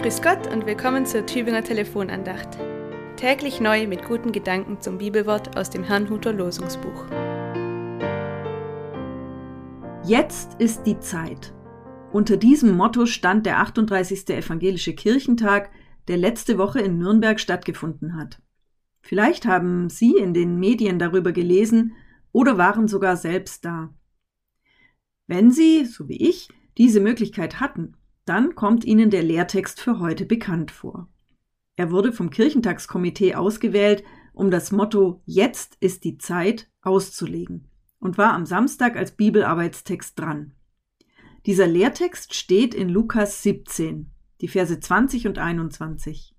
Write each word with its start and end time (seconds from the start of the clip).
Grüß 0.00 0.22
Gott 0.22 0.50
und 0.50 0.64
willkommen 0.64 1.04
zur 1.04 1.26
Tübinger 1.26 1.62
Telefonandacht. 1.62 2.56
Täglich 3.16 3.60
neu 3.60 3.86
mit 3.86 4.02
guten 4.02 4.32
Gedanken 4.32 4.80
zum 4.80 4.96
Bibelwort 4.96 5.58
aus 5.58 5.68
dem 5.68 5.84
Herrnhuter 5.84 6.32
Losungsbuch. 6.32 7.04
Jetzt 10.02 10.58
ist 10.58 10.84
die 10.84 10.98
Zeit. 11.00 11.52
Unter 12.12 12.38
diesem 12.38 12.78
Motto 12.78 13.04
stand 13.04 13.44
der 13.44 13.58
38. 13.58 14.26
Evangelische 14.30 14.94
Kirchentag, 14.94 15.70
der 16.08 16.16
letzte 16.16 16.56
Woche 16.56 16.80
in 16.80 16.96
Nürnberg 16.96 17.38
stattgefunden 17.38 18.16
hat. 18.16 18.40
Vielleicht 19.02 19.44
haben 19.44 19.90
Sie 19.90 20.16
in 20.16 20.32
den 20.32 20.58
Medien 20.58 20.98
darüber 20.98 21.32
gelesen 21.32 21.92
oder 22.32 22.56
waren 22.56 22.88
sogar 22.88 23.18
selbst 23.18 23.66
da. 23.66 23.92
Wenn 25.26 25.50
Sie, 25.50 25.84
so 25.84 26.08
wie 26.08 26.26
ich, 26.26 26.48
diese 26.78 27.00
Möglichkeit 27.00 27.60
hatten, 27.60 27.98
dann 28.30 28.54
kommt 28.54 28.84
Ihnen 28.84 29.10
der 29.10 29.24
Lehrtext 29.24 29.80
für 29.80 29.98
heute 29.98 30.24
bekannt 30.24 30.70
vor. 30.70 31.08
Er 31.74 31.90
wurde 31.90 32.12
vom 32.12 32.30
Kirchentagskomitee 32.30 33.34
ausgewählt, 33.34 34.04
um 34.32 34.52
das 34.52 34.70
Motto 34.70 35.20
Jetzt 35.24 35.76
ist 35.80 36.04
die 36.04 36.16
Zeit 36.16 36.70
auszulegen 36.80 37.66
und 37.98 38.18
war 38.18 38.32
am 38.32 38.46
Samstag 38.46 38.94
als 38.94 39.10
Bibelarbeitstext 39.10 40.16
dran. 40.16 40.52
Dieser 41.44 41.66
Lehrtext 41.66 42.36
steht 42.36 42.72
in 42.72 42.88
Lukas 42.88 43.42
17, 43.42 44.12
die 44.40 44.46
Verse 44.46 44.78
20 44.78 45.26
und 45.26 45.38
21. 45.40 46.36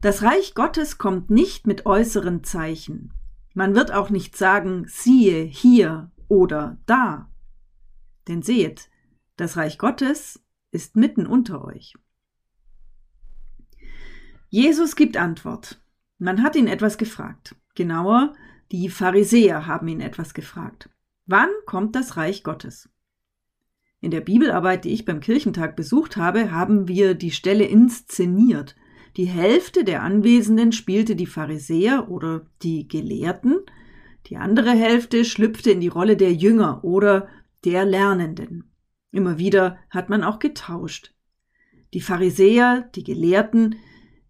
Das 0.00 0.24
Reich 0.24 0.56
Gottes 0.56 0.98
kommt 0.98 1.30
nicht 1.30 1.68
mit 1.68 1.86
äußeren 1.86 2.42
Zeichen. 2.42 3.12
Man 3.54 3.76
wird 3.76 3.92
auch 3.92 4.10
nicht 4.10 4.36
sagen, 4.36 4.86
siehe 4.88 5.44
hier 5.44 6.10
oder 6.26 6.78
da. 6.86 7.30
Denn 8.26 8.42
seht, 8.42 8.90
das 9.36 9.56
Reich 9.56 9.78
Gottes 9.78 10.42
ist 10.70 10.96
mitten 10.96 11.26
unter 11.26 11.64
euch. 11.64 11.94
Jesus 14.48 14.96
gibt 14.96 15.16
Antwort. 15.16 15.80
Man 16.18 16.42
hat 16.42 16.56
ihn 16.56 16.66
etwas 16.66 16.98
gefragt. 16.98 17.54
Genauer, 17.74 18.34
die 18.72 18.88
Pharisäer 18.88 19.66
haben 19.66 19.88
ihn 19.88 20.00
etwas 20.00 20.34
gefragt. 20.34 20.90
Wann 21.26 21.50
kommt 21.66 21.94
das 21.94 22.16
Reich 22.16 22.42
Gottes? 22.42 22.88
In 24.00 24.10
der 24.10 24.20
Bibelarbeit, 24.20 24.84
die 24.84 24.92
ich 24.92 25.04
beim 25.04 25.20
Kirchentag 25.20 25.76
besucht 25.76 26.16
habe, 26.16 26.52
haben 26.52 26.88
wir 26.88 27.14
die 27.14 27.30
Stelle 27.30 27.64
inszeniert. 27.64 28.76
Die 29.16 29.26
Hälfte 29.26 29.84
der 29.84 30.02
Anwesenden 30.02 30.72
spielte 30.72 31.16
die 31.16 31.26
Pharisäer 31.26 32.08
oder 32.08 32.46
die 32.62 32.86
Gelehrten, 32.86 33.58
die 34.26 34.36
andere 34.36 34.70
Hälfte 34.70 35.24
schlüpfte 35.24 35.70
in 35.70 35.80
die 35.80 35.88
Rolle 35.88 36.16
der 36.16 36.32
Jünger 36.32 36.84
oder 36.84 37.28
der 37.64 37.84
Lernenden. 37.84 38.70
Immer 39.10 39.38
wieder 39.38 39.78
hat 39.90 40.08
man 40.08 40.22
auch 40.22 40.38
getauscht. 40.38 41.14
Die 41.94 42.00
Pharisäer, 42.00 42.82
die 42.94 43.04
Gelehrten, 43.04 43.76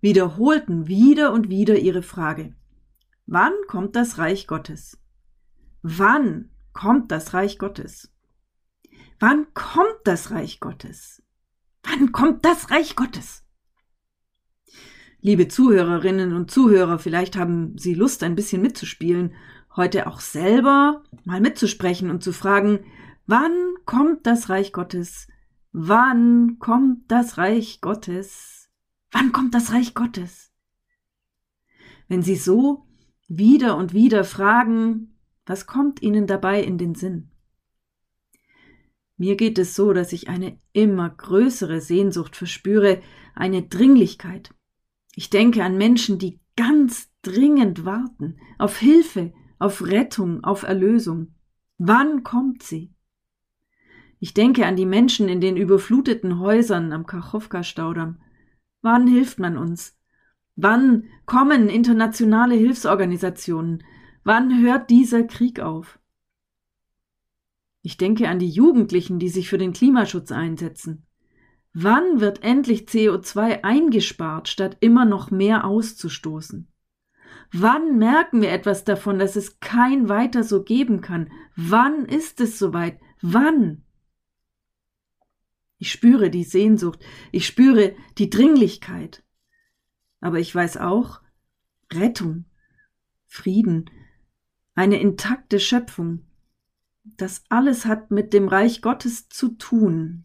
wiederholten 0.00 0.86
wieder 0.86 1.32
und 1.32 1.48
wieder 1.48 1.76
ihre 1.78 2.02
Frage. 2.02 2.54
Wann 3.26 3.52
kommt 3.66 3.96
das 3.96 4.18
Reich 4.18 4.46
Gottes? 4.46 4.98
Wann 5.82 6.50
kommt 6.72 7.10
das 7.10 7.34
Reich 7.34 7.58
Gottes? 7.58 8.12
Wann 9.18 9.52
kommt 9.54 9.98
das 10.04 10.30
Reich 10.30 10.60
Gottes? 10.60 11.22
Wann 11.82 12.12
kommt 12.12 12.44
das 12.44 12.70
Reich 12.70 12.94
Gottes? 12.94 13.44
Liebe 15.20 15.48
Zuhörerinnen 15.48 16.32
und 16.32 16.50
Zuhörer, 16.50 17.00
vielleicht 17.00 17.36
haben 17.36 17.76
Sie 17.76 17.94
Lust, 17.94 18.22
ein 18.22 18.36
bisschen 18.36 18.62
mitzuspielen, 18.62 19.34
heute 19.74 20.06
auch 20.06 20.20
selber 20.20 21.02
mal 21.24 21.40
mitzusprechen 21.40 22.10
und 22.10 22.22
zu 22.22 22.32
fragen, 22.32 22.84
Wann 23.30 23.74
kommt 23.84 24.26
das 24.26 24.48
Reich 24.48 24.72
Gottes? 24.72 25.28
Wann 25.72 26.58
kommt 26.60 27.10
das 27.10 27.36
Reich 27.36 27.82
Gottes? 27.82 28.70
Wann 29.10 29.32
kommt 29.32 29.52
das 29.52 29.70
Reich 29.70 29.92
Gottes? 29.92 30.50
Wenn 32.08 32.22
Sie 32.22 32.36
so 32.36 32.86
wieder 33.28 33.76
und 33.76 33.92
wieder 33.92 34.24
fragen, 34.24 35.18
was 35.44 35.66
kommt 35.66 36.00
Ihnen 36.00 36.26
dabei 36.26 36.62
in 36.62 36.78
den 36.78 36.94
Sinn? 36.94 37.30
Mir 39.18 39.36
geht 39.36 39.58
es 39.58 39.74
so, 39.74 39.92
dass 39.92 40.14
ich 40.14 40.30
eine 40.30 40.58
immer 40.72 41.10
größere 41.10 41.82
Sehnsucht 41.82 42.34
verspüre, 42.34 43.02
eine 43.34 43.62
Dringlichkeit. 43.62 44.54
Ich 45.14 45.28
denke 45.28 45.62
an 45.64 45.76
Menschen, 45.76 46.18
die 46.18 46.40
ganz 46.56 47.10
dringend 47.20 47.84
warten, 47.84 48.38
auf 48.56 48.78
Hilfe, 48.78 49.34
auf 49.58 49.84
Rettung, 49.84 50.44
auf 50.44 50.62
Erlösung. 50.62 51.34
Wann 51.76 52.22
kommt 52.22 52.62
sie? 52.62 52.94
Ich 54.20 54.34
denke 54.34 54.66
an 54.66 54.76
die 54.76 54.86
Menschen 54.86 55.28
in 55.28 55.40
den 55.40 55.56
überfluteten 55.56 56.40
Häusern 56.40 56.92
am 56.92 57.06
Kachowka-Staudamm. 57.06 58.18
Wann 58.82 59.06
hilft 59.06 59.38
man 59.38 59.56
uns? 59.56 59.96
Wann 60.56 61.04
kommen 61.24 61.68
internationale 61.68 62.56
Hilfsorganisationen? 62.56 63.84
Wann 64.24 64.60
hört 64.60 64.90
dieser 64.90 65.22
Krieg 65.22 65.60
auf? 65.60 65.98
Ich 67.82 67.96
denke 67.96 68.28
an 68.28 68.40
die 68.40 68.50
Jugendlichen, 68.50 69.18
die 69.18 69.28
sich 69.28 69.48
für 69.48 69.58
den 69.58 69.72
Klimaschutz 69.72 70.32
einsetzen. 70.32 71.06
Wann 71.72 72.20
wird 72.20 72.42
endlich 72.42 72.82
CO2 72.88 73.62
eingespart, 73.62 74.48
statt 74.48 74.76
immer 74.80 75.04
noch 75.04 75.30
mehr 75.30 75.64
auszustoßen? 75.64 76.66
Wann 77.52 77.98
merken 77.98 78.42
wir 78.42 78.50
etwas 78.50 78.84
davon, 78.84 79.18
dass 79.18 79.36
es 79.36 79.60
kein 79.60 80.08
weiter 80.08 80.42
so 80.42 80.64
geben 80.64 81.00
kann? 81.00 81.30
Wann 81.54 82.04
ist 82.04 82.40
es 82.40 82.58
soweit? 82.58 82.98
Wann? 83.22 83.84
Ich 85.78 85.92
spüre 85.92 86.30
die 86.30 86.44
Sehnsucht, 86.44 87.00
ich 87.30 87.46
spüre 87.46 87.94
die 88.18 88.30
Dringlichkeit. 88.30 89.22
Aber 90.20 90.38
ich 90.38 90.52
weiß 90.52 90.76
auch, 90.78 91.20
Rettung, 91.92 92.44
Frieden, 93.26 93.90
eine 94.74 95.00
intakte 95.00 95.60
Schöpfung, 95.60 96.24
das 97.04 97.44
alles 97.48 97.86
hat 97.86 98.10
mit 98.10 98.32
dem 98.32 98.48
Reich 98.48 98.82
Gottes 98.82 99.28
zu 99.28 99.50
tun. 99.50 100.24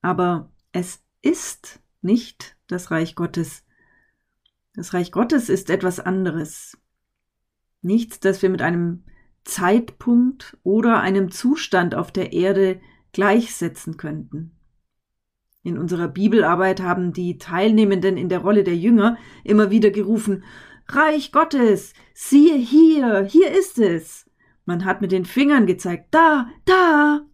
Aber 0.00 0.52
es 0.72 1.04
ist 1.22 1.80
nicht 2.00 2.56
das 2.66 2.90
Reich 2.90 3.14
Gottes. 3.14 3.64
Das 4.74 4.92
Reich 4.92 5.12
Gottes 5.12 5.48
ist 5.48 5.70
etwas 5.70 6.00
anderes. 6.00 6.78
Nichts, 7.82 8.20
das 8.20 8.42
wir 8.42 8.50
mit 8.50 8.62
einem 8.62 9.04
Zeitpunkt 9.44 10.56
oder 10.62 11.00
einem 11.00 11.30
Zustand 11.30 11.94
auf 11.94 12.10
der 12.10 12.32
Erde 12.32 12.80
gleichsetzen 13.12 13.96
könnten. 13.96 14.55
In 15.66 15.78
unserer 15.78 16.06
Bibelarbeit 16.06 16.80
haben 16.80 17.12
die 17.12 17.38
Teilnehmenden 17.38 18.16
in 18.16 18.28
der 18.28 18.38
Rolle 18.38 18.62
der 18.62 18.76
Jünger 18.76 19.18
immer 19.42 19.68
wieder 19.68 19.90
gerufen 19.90 20.44
Reich 20.86 21.32
Gottes, 21.32 21.92
siehe 22.14 22.54
hier, 22.54 23.24
hier 23.24 23.50
ist 23.50 23.76
es. 23.80 24.30
Man 24.64 24.84
hat 24.84 25.00
mit 25.00 25.10
den 25.10 25.24
Fingern 25.24 25.66
gezeigt, 25.66 26.06
da, 26.12 26.48
da. 26.66 27.26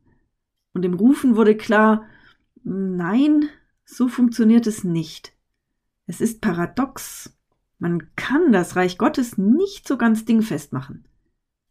Und 0.72 0.86
im 0.86 0.94
Rufen 0.94 1.36
wurde 1.36 1.58
klar, 1.58 2.06
nein, 2.64 3.50
so 3.84 4.08
funktioniert 4.08 4.66
es 4.66 4.82
nicht. 4.82 5.36
Es 6.06 6.22
ist 6.22 6.40
paradox. 6.40 7.36
Man 7.78 8.14
kann 8.16 8.50
das 8.50 8.76
Reich 8.76 8.96
Gottes 8.96 9.36
nicht 9.36 9.86
so 9.86 9.98
ganz 9.98 10.24
dingfest 10.24 10.72
machen. 10.72 11.04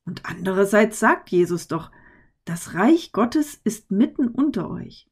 Und 0.05 0.27
andererseits 0.29 0.99
sagt 0.99 1.29
Jesus 1.29 1.67
doch, 1.67 1.89
das 2.45 2.75
Reich 2.75 3.13
Gottes 3.13 3.59
ist 3.63 3.89
mitten 3.89 4.27
unter 4.27 4.69
euch. 4.69 5.07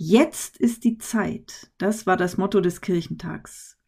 Jetzt 0.00 0.58
ist 0.58 0.84
die 0.84 0.96
Zeit. 0.98 1.72
Das 1.76 2.06
war 2.06 2.16
das 2.16 2.38
Motto 2.38 2.60
des 2.60 2.80
Kirchentags. 2.80 3.80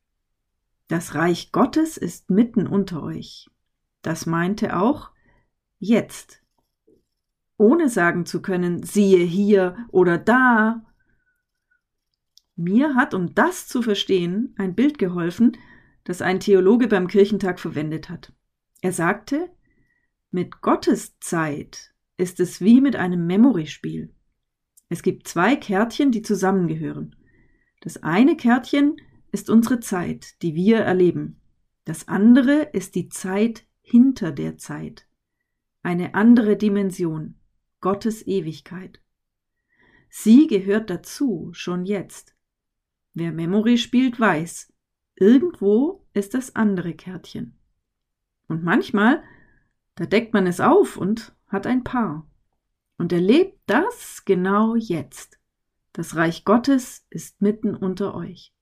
Das 0.88 1.14
Reich 1.14 1.52
Gottes 1.52 1.96
ist 1.96 2.30
mitten 2.30 2.66
unter 2.66 3.04
euch. 3.04 3.48
Das 4.02 4.26
meinte 4.26 4.76
auch 4.76 5.12
jetzt. 5.78 6.42
Ohne 7.56 7.88
sagen 7.88 8.26
zu 8.26 8.42
können, 8.42 8.82
siehe 8.82 9.24
hier 9.24 9.76
oder 9.92 10.18
da. 10.18 10.84
Mir 12.56 12.96
hat, 12.96 13.14
um 13.14 13.32
das 13.36 13.68
zu 13.68 13.80
verstehen, 13.80 14.52
ein 14.58 14.74
Bild 14.74 14.98
geholfen, 14.98 15.56
das 16.02 16.22
ein 16.22 16.40
Theologe 16.40 16.88
beim 16.88 17.06
Kirchentag 17.06 17.60
verwendet 17.60 18.10
hat. 18.10 18.32
Er 18.80 18.92
sagte, 18.92 19.48
mit 20.32 20.60
Gottes 20.60 21.20
Zeit 21.20 21.94
ist 22.16 22.40
es 22.40 22.60
wie 22.60 22.80
mit 22.80 22.96
einem 22.96 23.28
Memory-Spiel. 23.28 24.12
Es 24.90 25.02
gibt 25.02 25.28
zwei 25.28 25.54
Kärtchen, 25.54 26.10
die 26.10 26.20
zusammengehören. 26.20 27.14
Das 27.80 28.02
eine 28.02 28.36
Kärtchen 28.36 28.96
ist 29.30 29.48
unsere 29.48 29.78
Zeit, 29.78 30.42
die 30.42 30.56
wir 30.56 30.78
erleben. 30.78 31.40
Das 31.84 32.08
andere 32.08 32.62
ist 32.72 32.96
die 32.96 33.08
Zeit 33.08 33.64
hinter 33.80 34.32
der 34.32 34.58
Zeit. 34.58 35.06
Eine 35.82 36.14
andere 36.14 36.56
Dimension, 36.56 37.36
Gottes 37.80 38.26
Ewigkeit. 38.26 39.00
Sie 40.08 40.48
gehört 40.48 40.90
dazu, 40.90 41.50
schon 41.52 41.84
jetzt. 41.84 42.34
Wer 43.14 43.30
Memory 43.30 43.78
spielt, 43.78 44.18
weiß, 44.18 44.72
irgendwo 45.14 46.04
ist 46.14 46.34
das 46.34 46.56
andere 46.56 46.94
Kärtchen. 46.94 47.56
Und 48.48 48.64
manchmal, 48.64 49.22
da 49.94 50.06
deckt 50.06 50.34
man 50.34 50.48
es 50.48 50.60
auf 50.60 50.96
und 50.96 51.32
hat 51.46 51.68
ein 51.68 51.84
Paar 51.84 52.29
und 53.00 53.14
erlebt 53.14 53.58
das 53.64 54.26
genau 54.26 54.76
jetzt. 54.76 55.38
Das 55.94 56.16
Reich 56.16 56.44
Gottes 56.44 57.06
ist 57.08 57.40
mitten 57.40 57.74
unter 57.74 58.14
euch. 58.14 58.52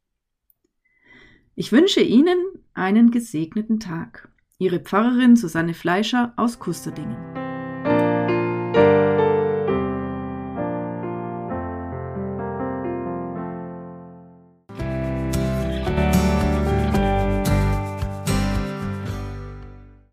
Ich 1.56 1.72
wünsche 1.72 2.02
Ihnen 2.02 2.38
einen 2.72 3.10
gesegneten 3.10 3.80
Tag. 3.80 4.30
Ihre 4.58 4.78
Pfarrerin 4.78 5.34
Susanne 5.34 5.74
Fleischer 5.74 6.34
aus 6.36 6.60
Kusterdingen. 6.60 7.47